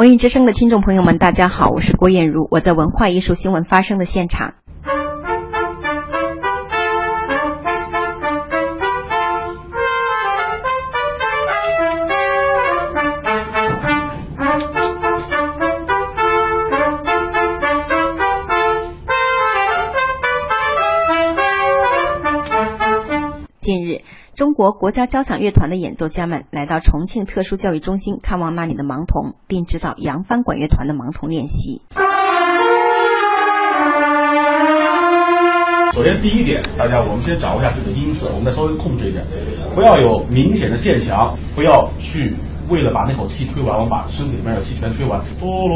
[0.00, 4.54] 文艺之声的听众朋友们，大家好，我是郭艳茹，我在文化艺术新闻发生的现场。
[23.60, 24.00] 近日，
[24.40, 31.82] 中国国家交响乐团的演奏家们来到重庆特殊教育中心看望那里的盲童，并指导扬帆管乐团的盲童练习。
[35.92, 39.26] 首先，第一点，大家我们先掌握一下自己的音色，我们再稍微控制一点，
[39.74, 42.34] 不要有明显的渐强，不要去
[42.70, 45.20] 为了把那口气吹完，我们把身体里面的气全吹完。
[45.38, 45.68] 哆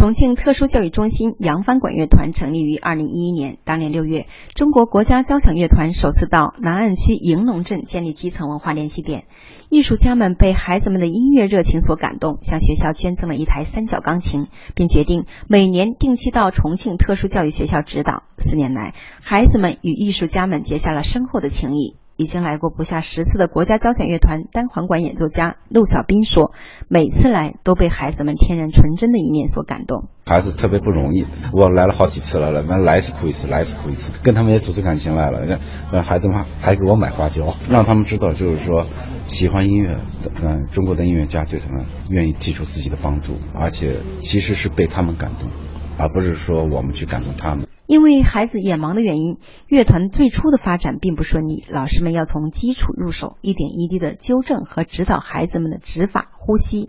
[0.00, 3.58] 重庆特殊教育中心扬帆管乐团成立于二零一一年。
[3.64, 9.24] 当年六月，中国国家交响乐团首次到南岸区迎龙镇建立基层文化联系点。
[9.68, 18.22] 艺术家们被孩子们的音乐热情所感动，向学校捐赠了一台三角钢琴，并决定每年定期到重庆特殊教育学校指导。
[18.38, 21.96] 四年来，孩子们与艺术家们结下了深厚的情谊。
[22.20, 26.52] 已经来过不下十次的国家交响乐团单簧管演奏家陆小兵说
[26.86, 30.10] ：“每次来都被孩子们天然纯真的一面所感动。
[30.26, 35.46] 孩子特别不容易，我来了好几次了，来来一次哭一次，来一次哭一次，跟他们也处出感情来了。
[35.46, 35.58] 让
[35.90, 38.86] 让孩子们还给我买花椒，让他们知道，就是说
[39.24, 39.98] 喜欢音乐，
[40.42, 45.48] 嗯，中国的音乐家对他们愿意提出自己的帮助，而且其实是被他们感动，
[45.96, 51.64] 而不是说我们去感动他们。”因为孩子眼盲的原因，乐团最初的发展并不顺利。
[51.68, 56.88] 老师们要从基础入手，一点一滴的纠正和指导孩子们的指法、呼吸。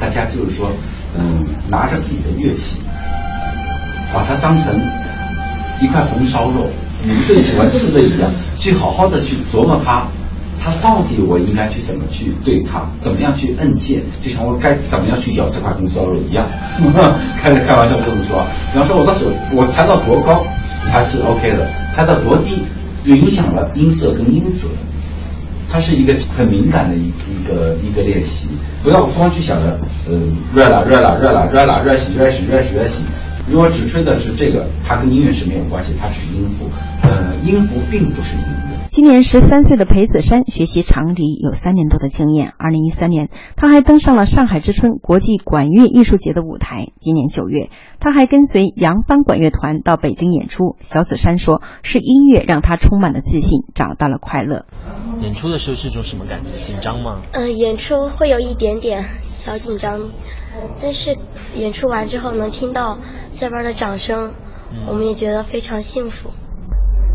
[0.00, 0.70] 大家就是说，
[1.14, 2.80] 嗯，拿着自己的乐器，
[4.14, 4.74] 把它当成
[5.82, 6.64] 一块红烧肉，
[7.04, 10.08] 你们最喜欢吃的一样，去好好的去琢磨它。
[10.60, 16.46] 它到底我应该去怎么去对它，怎么样去摁键，就像我该怎么样去咬这块红烧肉一样。
[17.40, 20.44] 开 开玩笑这么说，比方说我的手我抬到多高
[20.90, 22.62] 它是 OK 的，抬到多低
[23.04, 24.70] 就影响了音色跟音准。
[25.70, 29.78] 它是一个很敏感的一一个一个练习，不要光去想着，
[30.08, 30.18] 呃，
[30.54, 33.04] 热啦热啦热啦热啦热洗热洗热洗热洗。
[33.50, 36.66] 如果只吹的是这个，它跟音乐是没有关系，它只是音符。
[37.02, 38.78] 呃，音符并不是音乐。
[38.88, 42.52] 今年十三岁的裴子山学习长笛有三年多的经验。
[42.58, 46.88] 二零一三年，他还登上了上海之春国际管乐艺术节的舞台。
[47.00, 47.70] 今年九月，
[48.00, 50.76] 他还跟随扬帆管乐团到北京演出。
[50.80, 54.66] 小子山说：“是音乐让他充满了自信，找到了快乐。”
[55.22, 56.50] 演出的时候是种什么感觉？
[56.62, 57.22] 紧张吗？
[57.32, 59.04] 嗯，演出会有一点点
[59.34, 60.00] 小紧张，
[60.80, 61.16] 但是
[61.54, 62.98] 演出完之后能听到
[63.32, 64.34] 下边的掌声，
[64.86, 66.30] 我们也觉得非常幸福。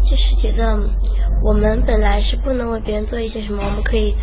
[0.02, 0.78] 就是觉得
[1.42, 4.16] 我们本来是不能为别人做一些什么，我们可以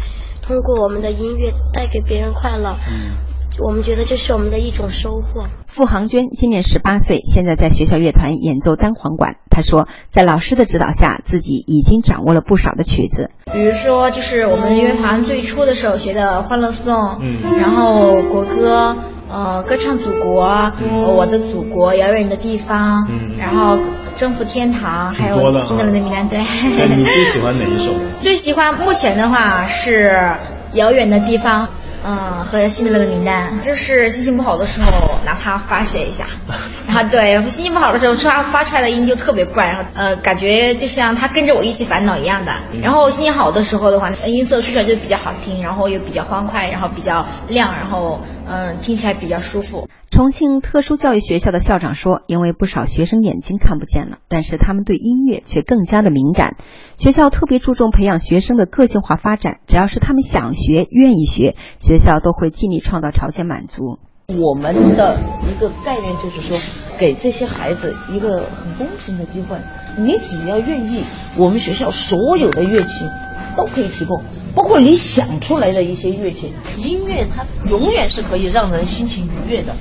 [0.42, 2.76] 通过我们的音乐带给别人快乐。
[2.88, 3.16] 嗯，
[3.58, 5.46] 我们觉得这是我们的一种收获。
[5.70, 9.36] 付航娟今年十八岁，现在在学校乐团演奏单簧管。
[9.50, 13.30] 她说，在老师的指导下，自己已经掌握了不少的曲子。
[13.52, 18.96] 比如说，就是我们乐团最初的时候学的《欢乐颂》，嗯，然后国歌，
[19.30, 20.72] 呃，歌唱祖国，
[21.16, 23.78] 我的祖国，遥远的地方，嗯，然后。
[24.16, 26.40] 征服天堂，还有新的名单，对。
[26.94, 27.94] 你最喜欢哪一首？
[28.20, 30.36] 最喜欢目前的话是
[30.74, 31.68] 遥远的地方。
[32.04, 36.26] 嗯，和新的那个名单，就是心情不好的时候拿它发泄一下，
[36.88, 42.52] 然后对心情不好的时候，发发出来的音就特别怪，然后呃，感觉就像他跟着我一起烦恼一样的。
[42.82, 49.88] 然后心情好的时候的话，音色出出来就比较好听，然后又比较欢快，然后比较亮，然后嗯，听起来比较舒服。
[50.10, 56.56] 重庆特殊教育学校的校长说：“因为不少学生眼睛看不见了，但是他们对音乐却更加的敏感。
[56.98, 61.54] 学校特别注重培养学生的个性化发展，只要是他们想学、愿意学。”
[61.90, 63.98] 学校都会尽力创造条件满足。
[64.28, 66.56] 我们的一个概念就是说，
[67.00, 69.58] 给这些孩子一个很公平的机会。
[69.98, 71.02] 你只要愿意，
[71.36, 73.06] 我们学校所有的乐器
[73.56, 74.22] 都可以提供，
[74.54, 76.52] 包括你想出来的一些乐器。
[76.78, 79.74] 音乐它永远是可以让人心情愉悦的。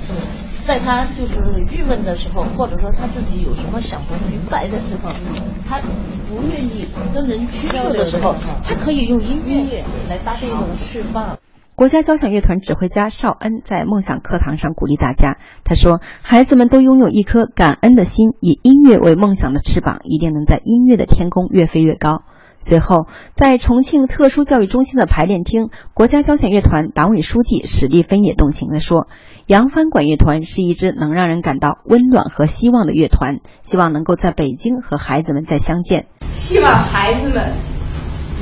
[0.64, 1.34] 在他就是
[1.70, 5.12] 郁闷的时候，或者说他自己有什么想不明白的时候，
[5.68, 5.78] 他
[6.28, 8.34] 不愿意跟人倾诉的时候，
[8.64, 11.38] 他可以用音乐来搭配一种释放。
[11.80, 22.24] 国家交响乐团指挥家邵恩在梦想课堂上鼓励大家，他说：“孩子们都拥有一颗感恩的心，以音乐为梦想的翅膀，一定能在音乐的天空越飞越高。”
[22.60, 29.08] 随后，在重庆特殊教育中心的排练厅，国家交响乐团党委书记史蒂芬也动情地说
[29.48, 36.08] ：“扬帆管乐团是一支能让人感到温暖和希望的乐团，希望能够在北京和孩子们再相见。
[36.32, 37.54] 希望孩子们。”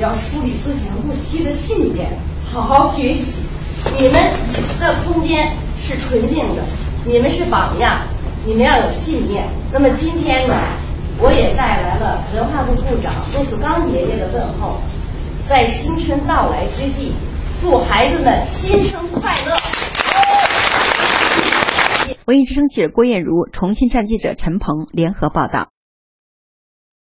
[0.01, 2.17] 要树立自强不息的信念，
[2.51, 3.45] 好好学习。
[3.97, 4.21] 你们
[4.79, 6.63] 的空间是纯净的，
[7.05, 8.01] 你们是榜样，
[8.45, 9.47] 你们要有信念。
[9.71, 10.55] 那么今天呢，
[11.19, 14.81] 我也带来了文化部部长陆子刚爷爷的问候，
[15.47, 17.13] 在新春到来之际，
[17.61, 19.55] 祝孩子们新春快乐。
[22.25, 25.69] 文艺之声记者郭艳茹、重庆站记者陈鹏联合报道。